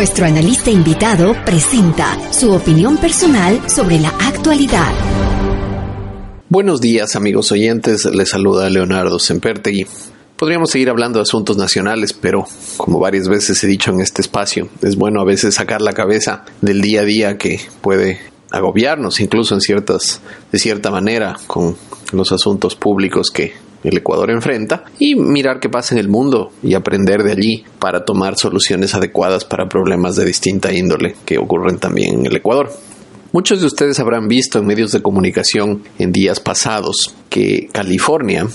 Nuestro 0.00 0.24
analista 0.24 0.70
invitado 0.70 1.36
presenta 1.44 2.32
su 2.32 2.50
opinión 2.52 2.96
personal 2.96 3.68
sobre 3.68 4.00
la 4.00 4.08
actualidad. 4.08 4.94
Buenos 6.48 6.80
días 6.80 7.16
amigos 7.16 7.52
oyentes, 7.52 8.06
les 8.06 8.30
saluda 8.30 8.70
Leonardo 8.70 9.18
Sempertegui. 9.18 9.86
Podríamos 10.38 10.70
seguir 10.70 10.88
hablando 10.88 11.18
de 11.18 11.24
asuntos 11.24 11.58
nacionales, 11.58 12.14
pero 12.14 12.46
como 12.78 12.98
varias 12.98 13.28
veces 13.28 13.62
he 13.62 13.66
dicho 13.66 13.90
en 13.90 14.00
este 14.00 14.22
espacio, 14.22 14.70
es 14.80 14.96
bueno 14.96 15.20
a 15.20 15.26
veces 15.26 15.56
sacar 15.56 15.82
la 15.82 15.92
cabeza 15.92 16.46
del 16.62 16.80
día 16.80 17.02
a 17.02 17.04
día 17.04 17.36
que 17.36 17.60
puede 17.82 18.20
agobiarnos, 18.50 19.20
incluso 19.20 19.52
en 19.52 19.60
ciertas, 19.60 20.22
de 20.50 20.58
cierta 20.58 20.90
manera, 20.90 21.36
con 21.46 21.76
los 22.12 22.32
asuntos 22.32 22.74
públicos 22.74 23.30
que 23.30 23.52
el 23.84 23.96
Ecuador 23.96 24.30
enfrenta 24.30 24.84
y 24.98 25.14
mirar 25.14 25.60
qué 25.60 25.68
pasa 25.68 25.94
en 25.94 26.00
el 26.00 26.08
mundo 26.08 26.52
y 26.62 26.74
aprender 26.74 27.22
de 27.22 27.32
allí 27.32 27.64
para 27.78 28.04
tomar 28.04 28.36
soluciones 28.36 28.94
adecuadas 28.94 29.44
para 29.44 29.68
problemas 29.68 30.16
de 30.16 30.24
distinta 30.24 30.72
índole 30.72 31.16
que 31.24 31.38
ocurren 31.38 31.78
también 31.78 32.20
en 32.20 32.26
el 32.26 32.36
Ecuador. 32.36 32.70
Muchos 33.32 33.60
de 33.60 33.66
ustedes 33.66 34.00
habrán 34.00 34.26
visto 34.26 34.58
en 34.58 34.66
medios 34.66 34.90
de 34.90 35.02
comunicación 35.02 35.84
en 36.00 36.10
días 36.10 36.40
pasados 36.40 37.14
que 37.28 37.68
California, 37.72 38.48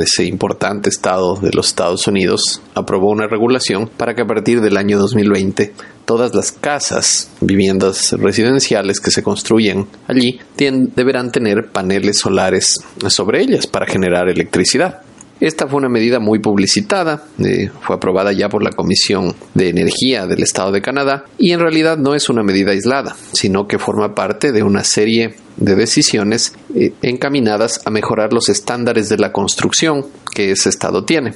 ese 0.00 0.24
importante 0.24 0.88
estado 0.88 1.36
de 1.36 1.50
los 1.52 1.66
Estados 1.66 2.06
Unidos, 2.06 2.62
aprobó 2.74 3.10
una 3.10 3.26
regulación 3.26 3.86
para 3.86 4.14
que 4.14 4.22
a 4.22 4.26
partir 4.26 4.62
del 4.62 4.78
año 4.78 4.98
2020 4.98 5.74
todas 6.04 6.34
las 6.34 6.52
casas, 6.52 7.30
viviendas 7.40 8.12
residenciales 8.12 9.00
que 9.00 9.10
se 9.10 9.22
construyen 9.22 9.86
allí 10.06 10.40
deberán 10.56 11.32
tener 11.32 11.70
paneles 11.70 12.18
solares 12.18 12.80
sobre 13.08 13.40
ellas 13.40 13.66
para 13.66 13.86
generar 13.86 14.28
electricidad. 14.28 15.02
Esta 15.40 15.66
fue 15.66 15.78
una 15.78 15.88
medida 15.88 16.20
muy 16.20 16.38
publicitada, 16.38 17.24
eh, 17.38 17.68
fue 17.82 17.96
aprobada 17.96 18.32
ya 18.32 18.48
por 18.48 18.62
la 18.62 18.70
Comisión 18.70 19.34
de 19.54 19.68
Energía 19.68 20.26
del 20.26 20.42
Estado 20.42 20.70
de 20.70 20.80
Canadá 20.80 21.24
y 21.38 21.50
en 21.50 21.60
realidad 21.60 21.98
no 21.98 22.14
es 22.14 22.28
una 22.28 22.42
medida 22.42 22.70
aislada, 22.70 23.16
sino 23.32 23.66
que 23.66 23.78
forma 23.78 24.14
parte 24.14 24.52
de 24.52 24.62
una 24.62 24.84
serie 24.84 25.34
de 25.56 25.74
decisiones 25.74 26.54
eh, 26.74 26.92
encaminadas 27.02 27.80
a 27.84 27.90
mejorar 27.90 28.32
los 28.32 28.48
estándares 28.48 29.08
de 29.08 29.18
la 29.18 29.32
construcción 29.32 30.06
que 30.34 30.52
ese 30.52 30.68
Estado 30.68 31.04
tiene. 31.04 31.34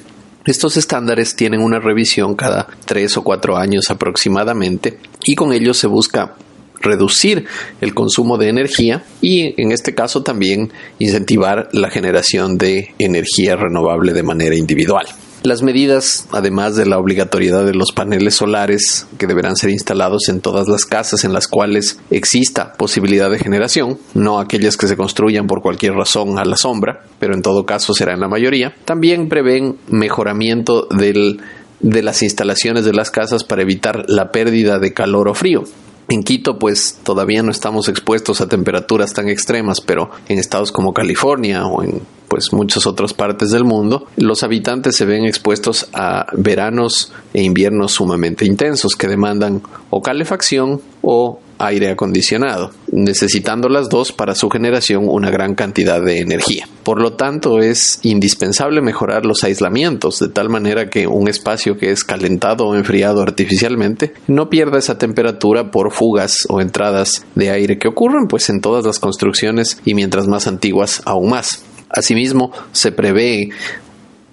Estos 0.49 0.79
estándares 0.79 1.37
tienen 1.37 1.61
una 1.61 1.79
revisión 1.79 2.35
cada 2.35 2.69
tres 2.87 3.19
o 3.19 3.23
cuatro 3.23 3.59
años 3.59 3.91
aproximadamente 3.91 4.97
y 5.27 5.35
con 5.35 5.53
ellos 5.53 5.77
se 5.77 5.87
busca 5.89 6.37
reducir 6.81 7.45
el 7.83 7.93
consumo 7.93 8.39
de 8.39 8.49
energía 8.49 9.05
y 9.21 9.61
en 9.61 9.73
este 9.73 9.95
caso 9.95 10.23
también 10.23 10.73
incentivar 10.99 11.69
la 11.73 11.91
generación 11.91 12.57
de 12.57 12.95
energía 12.99 13.57
renovable 13.57 14.15
de 14.15 14.23
manera 14.23 14.57
individual. 14.57 15.07
Las 15.45 15.63
medidas, 15.63 16.27
además 16.33 16.75
de 16.75 16.85
la 16.85 16.99
obligatoriedad 16.99 17.65
de 17.65 17.75
los 17.75 17.93
paneles 17.93 18.35
solares 18.35 19.07
que 19.19 19.29
deberán 19.29 19.57
ser 19.57 19.71
instalados 19.71 20.29
en 20.29 20.41
todas 20.41 20.67
las 20.67 20.85
casas 20.85 21.23
en 21.25 21.33
las 21.33 21.47
cuales 21.47 22.01
exista 22.11 22.73
posibilidad 22.73 23.31
de 23.31 23.39
generación, 23.39 23.99
no 24.15 24.41
aquellas 24.41 24.77
que 24.77 24.89
se 24.89 24.97
construyan 24.97 25.47
por 25.47 25.63
cualquier 25.63 25.95
razón 25.95 26.39
a 26.39 26.45
la 26.45 26.57
sombra, 26.57 27.05
pero 27.21 27.35
en 27.35 27.43
todo 27.43 27.67
caso 27.67 27.95
será 27.95 28.15
en 28.15 28.21
la 28.21 28.29
mayoría, 28.29 28.75
también 28.85 29.29
prevén 29.29 29.77
mejoramiento 29.89 30.89
del, 30.91 31.41
de 31.81 32.03
las 32.03 32.23
instalaciones 32.23 32.85
de 32.85 32.93
las 32.93 33.11
casas 33.11 33.45
para 33.45 33.63
evitar 33.63 34.07
la 34.09 34.33
pérdida 34.33 34.81
de 34.81 34.93
calor 34.93 35.29
o 35.29 35.35
frío. 35.35 35.65
En 36.11 36.23
Quito, 36.23 36.59
pues 36.59 36.99
todavía 37.03 37.43
no 37.43 37.51
estamos 37.51 37.89
expuestos 37.89 38.41
a 38.41 38.49
temperaturas 38.49 39.13
tan 39.13 39.29
extremas, 39.29 39.83
pero 39.83 40.11
en 40.29 40.39
estados 40.39 40.73
como 40.73 40.95
California 40.95 41.67
o 41.67 41.83
en 41.83 42.01
pues 42.29 42.53
muchas 42.53 42.87
otras 42.87 43.13
partes 43.13 43.51
del 43.51 43.65
mundo, 43.65 44.07
los 44.17 44.43
habitantes 44.43 44.97
se 44.97 45.05
ven 45.05 45.25
expuestos 45.25 45.89
a 45.93 46.27
veranos 46.33 47.13
e 47.35 47.43
inviernos 47.43 47.93
sumamente 47.93 48.47
intensos 48.47 48.95
que 48.97 49.07
demandan 49.07 49.63
o 49.91 50.03
calefacción 50.03 50.81
o 51.03 51.41
aire 51.59 51.91
acondicionado, 51.91 52.71
necesitando 52.93 53.69
las 53.69 53.89
dos 53.89 54.13
para 54.13 54.35
su 54.35 54.49
generación 54.49 55.09
una 55.09 55.31
gran 55.31 55.55
cantidad 55.55 56.03
de 56.03 56.21
energía. 56.21 56.69
Por 56.83 57.01
lo 57.03 57.15
tanto, 57.15 57.61
es 57.61 58.01
indispensable 58.03 58.81
mejorar 58.81 59.27
los 59.27 59.45
aislamientos 59.45 60.19
de 60.19 60.29
tal 60.29 60.49
manera 60.49 60.89
que 60.89 61.07
un 61.07 61.29
espacio 61.29 61.77
que 61.77 61.91
es 61.91 62.05
calentado 62.05 62.67
o 62.67 62.75
enfriado 62.75 63.23
artificialmente 63.23 64.15
no 64.27 64.49
pierda 64.49 64.79
esa 64.79 64.99
temperatura 64.99 65.71
por 65.71 65.93
fugas 65.93 66.39
o 66.49 66.61
entradas 66.61 67.25
de 67.35 67.51
aire 67.51 67.79
que 67.79 67.89
ocurren 67.89 68.29
pues 68.29 68.49
en 68.49 68.61
todas 68.61 68.85
las 68.85 68.99
construcciones 68.99 69.81
y 69.85 69.95
mientras 69.95 70.27
más 70.27 70.47
antiguas 70.47 71.03
aún 71.05 71.31
más. 71.31 71.63
Asimismo, 71.91 72.53
se 72.73 72.93
prevé 72.93 73.51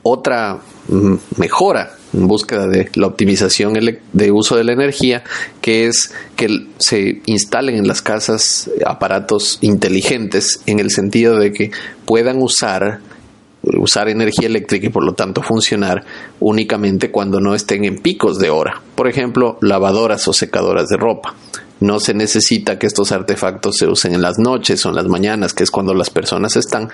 otra 0.03 0.59
mm, 0.87 1.15
mejora 1.37 1.95
en 2.15 2.27
búsqueda 2.27 2.67
de 2.67 2.89
la 2.95 3.07
optimización 3.07 3.73
de 4.13 4.31
uso 4.31 4.55
de 4.55 4.63
la 4.63 4.73
energía, 4.73 5.23
que 5.61 5.87
es 5.87 6.11
que 6.35 6.67
se 6.77 7.21
instalen 7.25 7.75
en 7.75 7.87
las 7.87 8.01
casas 8.01 8.69
aparatos 8.85 9.59
inteligentes 9.61 10.61
en 10.65 10.79
el 10.79 10.91
sentido 10.91 11.37
de 11.37 11.51
que 11.51 11.71
puedan 12.05 12.41
usar 12.41 13.01
usar 13.79 14.09
energía 14.09 14.47
eléctrica 14.47 14.85
y 14.85 14.89
por 14.89 15.03
lo 15.03 15.13
tanto 15.13 15.41
funcionar 15.41 16.03
únicamente 16.39 17.09
cuando 17.09 17.39
no 17.39 17.55
estén 17.55 17.83
en 17.83 17.97
picos 17.97 18.37
de 18.37 18.51
hora. 18.51 18.81
Por 18.93 19.07
ejemplo, 19.07 19.57
lavadoras 19.61 20.27
o 20.27 20.33
secadoras 20.33 20.87
de 20.87 20.97
ropa. 20.97 21.33
No 21.79 21.99
se 21.99 22.13
necesita 22.13 22.77
que 22.77 22.87
estos 22.87 23.11
artefactos 23.11 23.77
se 23.77 23.87
usen 23.87 24.13
en 24.13 24.21
las 24.21 24.37
noches 24.37 24.85
o 24.85 24.89
en 24.89 24.95
las 24.95 25.07
mañanas, 25.07 25.53
que 25.53 25.63
es 25.63 25.71
cuando 25.71 25.93
las 25.93 26.09
personas 26.09 26.55
están 26.55 26.89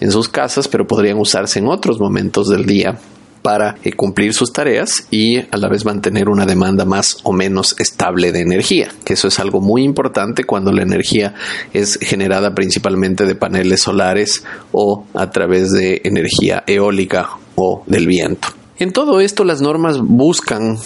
en 0.00 0.10
sus 0.10 0.28
casas, 0.28 0.68
pero 0.68 0.86
podrían 0.86 1.18
usarse 1.18 1.60
en 1.60 1.68
otros 1.68 2.00
momentos 2.00 2.48
del 2.48 2.66
día 2.66 2.98
para 3.46 3.76
eh, 3.84 3.92
cumplir 3.92 4.34
sus 4.34 4.52
tareas 4.52 5.06
y 5.12 5.38
a 5.38 5.56
la 5.56 5.68
vez 5.68 5.84
mantener 5.84 6.28
una 6.28 6.46
demanda 6.46 6.84
más 6.84 7.18
o 7.22 7.32
menos 7.32 7.76
estable 7.78 8.32
de 8.32 8.40
energía, 8.40 8.88
que 9.04 9.12
eso 9.12 9.28
es 9.28 9.38
algo 9.38 9.60
muy 9.60 9.84
importante 9.84 10.42
cuando 10.42 10.72
la 10.72 10.82
energía 10.82 11.32
es 11.72 11.96
generada 12.02 12.56
principalmente 12.56 13.24
de 13.24 13.36
paneles 13.36 13.82
solares 13.82 14.42
o 14.72 15.04
a 15.14 15.30
través 15.30 15.70
de 15.70 16.00
energía 16.02 16.64
eólica 16.66 17.30
o 17.54 17.84
del 17.86 18.08
viento. 18.08 18.48
En 18.80 18.92
todo 18.92 19.20
esto 19.20 19.44
las 19.44 19.60
normas 19.60 20.00
buscan 20.00 20.76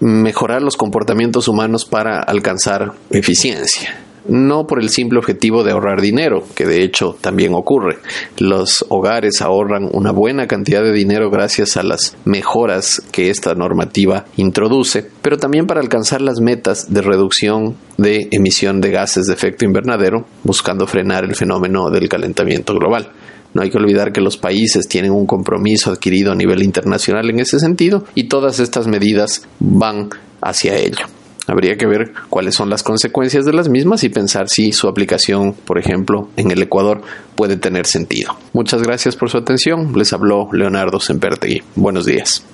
mejorar 0.00 0.62
los 0.62 0.78
comportamientos 0.78 1.46
humanos 1.46 1.84
para 1.84 2.20
alcanzar 2.20 2.94
eficiencia 3.10 4.01
no 4.26 4.66
por 4.66 4.80
el 4.80 4.88
simple 4.88 5.18
objetivo 5.18 5.64
de 5.64 5.72
ahorrar 5.72 6.00
dinero, 6.00 6.44
que 6.54 6.66
de 6.66 6.82
hecho 6.82 7.16
también 7.20 7.54
ocurre. 7.54 7.98
Los 8.38 8.84
hogares 8.88 9.40
ahorran 9.42 9.88
una 9.92 10.12
buena 10.12 10.46
cantidad 10.46 10.82
de 10.82 10.92
dinero 10.92 11.30
gracias 11.30 11.76
a 11.76 11.82
las 11.82 12.16
mejoras 12.24 13.02
que 13.12 13.30
esta 13.30 13.54
normativa 13.54 14.24
introduce, 14.36 15.06
pero 15.22 15.38
también 15.38 15.66
para 15.66 15.80
alcanzar 15.80 16.20
las 16.20 16.40
metas 16.40 16.92
de 16.92 17.02
reducción 17.02 17.76
de 17.98 18.28
emisión 18.30 18.80
de 18.80 18.90
gases 18.90 19.26
de 19.26 19.34
efecto 19.34 19.64
invernadero, 19.64 20.26
buscando 20.44 20.86
frenar 20.86 21.24
el 21.24 21.34
fenómeno 21.34 21.90
del 21.90 22.08
calentamiento 22.08 22.74
global. 22.74 23.10
No 23.54 23.62
hay 23.62 23.70
que 23.70 23.78
olvidar 23.78 24.12
que 24.12 24.20
los 24.20 24.38
países 24.38 24.88
tienen 24.88 25.12
un 25.12 25.26
compromiso 25.26 25.90
adquirido 25.90 26.32
a 26.32 26.34
nivel 26.34 26.62
internacional 26.62 27.28
en 27.28 27.40
ese 27.40 27.58
sentido 27.58 28.04
y 28.14 28.24
todas 28.24 28.60
estas 28.60 28.86
medidas 28.86 29.46
van 29.58 30.08
hacia 30.40 30.76
ello. 30.76 31.06
Habría 31.46 31.76
que 31.76 31.86
ver 31.86 32.12
cuáles 32.28 32.54
son 32.54 32.70
las 32.70 32.82
consecuencias 32.82 33.44
de 33.44 33.52
las 33.52 33.68
mismas 33.68 34.04
y 34.04 34.08
pensar 34.08 34.48
si 34.48 34.72
su 34.72 34.88
aplicación, 34.88 35.52
por 35.52 35.78
ejemplo, 35.78 36.28
en 36.36 36.50
el 36.50 36.62
Ecuador 36.62 37.02
puede 37.34 37.56
tener 37.56 37.86
sentido. 37.86 38.36
Muchas 38.52 38.82
gracias 38.82 39.16
por 39.16 39.30
su 39.30 39.38
atención. 39.38 39.92
Les 39.96 40.12
habló 40.12 40.48
Leonardo 40.52 41.00
Sempertegui. 41.00 41.62
Buenos 41.74 42.06
días. 42.06 42.44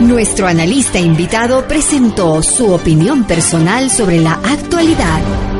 Nuestro 0.00 0.46
analista 0.46 0.98
invitado 0.98 1.66
presentó 1.66 2.42
su 2.42 2.70
opinión 2.70 3.24
personal 3.24 3.90
sobre 3.90 4.20
la 4.20 4.34
actualidad. 4.34 5.55